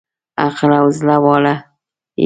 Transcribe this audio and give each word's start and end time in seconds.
عقل 0.45 0.69
او 0.79 0.87
زړه 0.97 1.15
واړه 1.23 1.49
یې 1.61 1.63